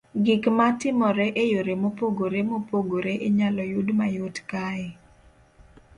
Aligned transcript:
Gik 0.25 0.43
ma 0.57 0.67
timore 0.79 1.27
e 1.41 1.43
yore 1.53 1.73
mopogore 1.81 2.39
mopogore 2.51 3.13
inyalo 3.27 3.61
yud 3.71 3.87
mayot 3.99 4.35
kae. 4.49 4.85